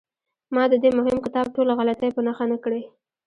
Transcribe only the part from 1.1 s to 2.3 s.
کتاب ټولې غلطۍ په